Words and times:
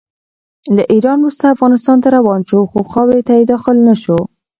له 0.75 0.83
ایران 0.93 1.17
وروسته 1.21 1.45
افغانستان 1.55 1.97
ته 2.03 2.07
روان 2.17 2.41
شو، 2.49 2.59
خو 2.71 2.79
خاورې 2.91 3.21
ته 3.27 3.33
یې 3.39 3.43
داخل 3.53 3.77
نه 3.87 3.95
شو. 4.03 4.19